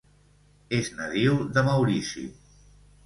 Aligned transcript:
És 0.77 0.89
nadiu 1.01 1.37
de 1.59 1.65
Maurici. 1.71 2.25